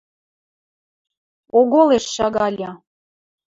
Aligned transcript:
Оголеш 1.59 2.05
шагальы 2.15 2.69